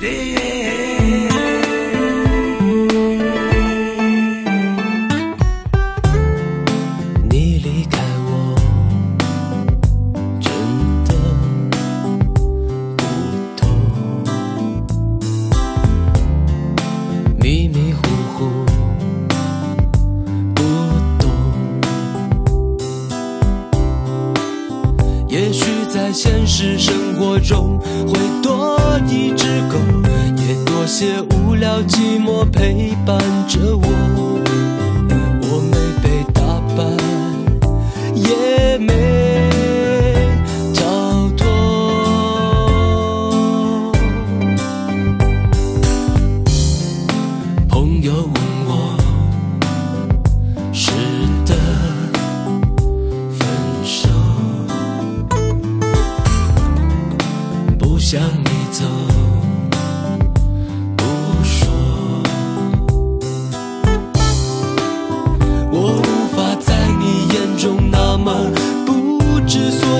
[0.00, 0.37] 你
[26.08, 28.80] 在现实生活中会多
[29.10, 29.76] 一只狗，
[30.38, 33.86] 也多些无聊寂寞陪伴着我。
[35.42, 36.40] 我没被打
[36.74, 36.82] 败，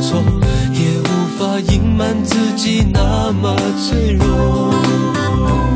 [0.00, 0.22] 错，
[0.72, 4.24] 也无法隐瞒自己那么脆弱。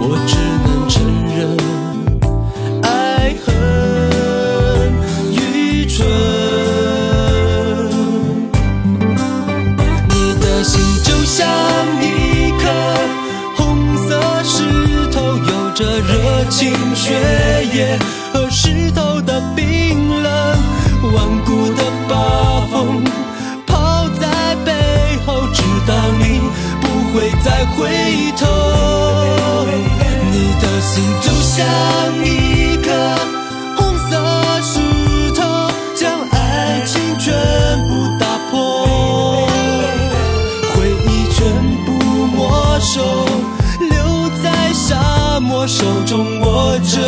[0.00, 1.02] 我只能承
[1.34, 1.56] 认，
[2.82, 3.46] 爱很
[5.32, 6.06] 愚蠢。
[10.08, 11.46] 你的心就像
[12.00, 12.04] 一
[12.58, 12.64] 颗
[13.56, 14.08] 红色
[14.44, 14.54] 石
[15.10, 17.12] 头，有着热情血
[17.74, 17.98] 液
[27.46, 27.86] 再回
[28.36, 28.44] 头。
[30.32, 31.64] 你的心就像
[32.24, 32.90] 一颗
[33.76, 34.10] 红色
[34.62, 37.32] 石头，将爱情全
[37.86, 39.46] 部打破。
[40.74, 41.38] 回忆全
[41.84, 41.88] 部
[42.34, 42.36] 没
[42.80, 43.00] 收，
[43.78, 47.00] 留在沙漠，手中握着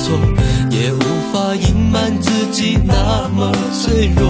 [0.00, 0.18] 知所措，
[0.70, 1.00] 也无
[1.30, 4.26] 法隐瞒自己那么脆弱。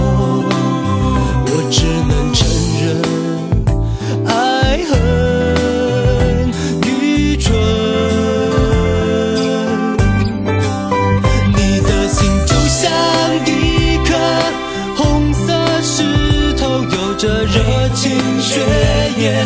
[1.45, 2.45] 我只能承
[2.81, 2.85] 认，
[4.27, 4.31] 爱
[4.89, 4.91] 很
[6.83, 7.49] 愚蠢。
[11.55, 12.81] 你的心就像
[13.45, 13.49] 一
[14.05, 14.09] 颗
[14.97, 15.47] 红色
[15.81, 17.55] 石头，有着热
[17.95, 18.11] 情
[18.41, 18.59] 血
[19.17, 19.43] 液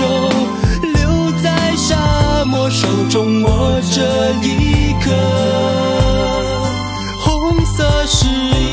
[0.00, 0.06] 没收，
[0.82, 5.10] 留在沙漠，手中握着一颗
[7.22, 8.26] 红色石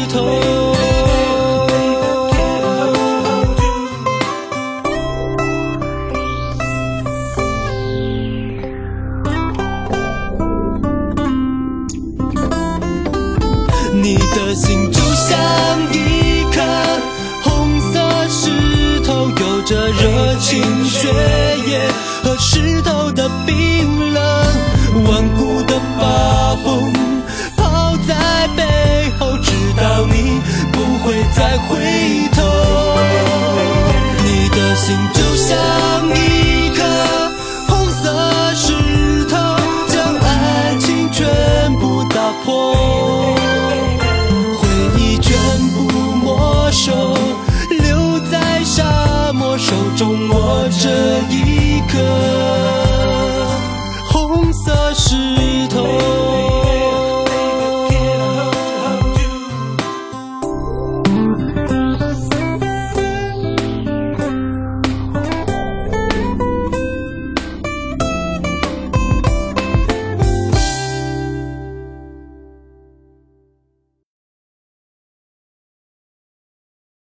[0.10, 0.16] 头。
[14.02, 15.38] 你的心就像
[15.92, 16.62] 一颗
[17.44, 18.00] 红色
[18.30, 21.10] 石头，有着热情血
[21.68, 21.88] 液
[22.24, 24.24] 和石头的冰冷，
[25.06, 26.94] 顽固的把风
[27.56, 30.40] 抛在背后，直到你
[30.72, 32.44] 不会再回头。
[34.24, 35.58] 你的心就像
[36.16, 36.84] 一颗
[37.68, 39.36] 红色石头，
[39.90, 41.26] 将爱情全
[41.80, 43.36] 部打破。
[44.60, 44.68] 回
[44.98, 45.36] 忆全
[45.74, 45.78] 部
[46.24, 47.18] 没收，
[47.70, 50.18] 留在沙漠，手中